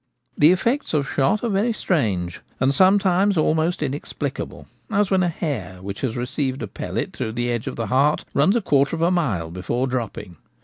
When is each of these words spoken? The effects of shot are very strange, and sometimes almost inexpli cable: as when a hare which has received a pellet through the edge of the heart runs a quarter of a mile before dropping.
The 0.35 0.51
effects 0.51 0.95
of 0.95 1.07
shot 1.07 1.43
are 1.43 1.49
very 1.49 1.73
strange, 1.73 2.41
and 2.59 2.73
sometimes 2.73 3.37
almost 3.37 3.81
inexpli 3.81 4.33
cable: 4.33 4.65
as 4.89 5.11
when 5.11 5.21
a 5.21 5.29
hare 5.29 5.77
which 5.83 6.01
has 6.01 6.17
received 6.17 6.63
a 6.63 6.67
pellet 6.67 7.13
through 7.13 7.33
the 7.33 7.51
edge 7.51 7.67
of 7.67 7.75
the 7.75 7.85
heart 7.85 8.25
runs 8.33 8.55
a 8.55 8.61
quarter 8.61 8.95
of 8.95 9.03
a 9.03 9.11
mile 9.11 9.51
before 9.51 9.85
dropping. 9.85 10.37